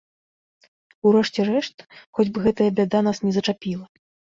У 1.05 1.11
рэшце 1.17 1.47
рэшт, 1.51 1.77
хоць 2.17 2.29
бы 2.33 2.39
гэтая 2.49 2.71
бяда 2.83 3.07
нас 3.13 3.17
не 3.31 3.41
зачапіла. 3.41 3.85